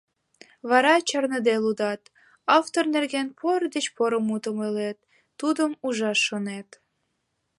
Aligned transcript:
Вара 0.69 0.93
чарныде 1.07 1.55
лудат, 1.63 2.01
автор 2.57 2.85
нерген 2.95 3.27
поро 3.39 3.67
деч 3.75 3.85
поро 3.95 4.19
мутым 4.27 4.57
ойлет, 4.65 4.97
тудым 5.39 5.71
ужаш 5.87 6.19
шонет. 6.27 6.69